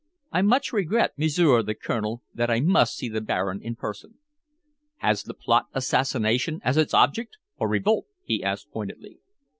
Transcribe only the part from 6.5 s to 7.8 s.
as its object or